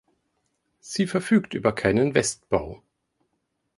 Sie 0.79 1.05
verfügt 1.05 1.53
über 1.53 1.75
keinen 1.75 2.15
Westbau. 2.15 2.81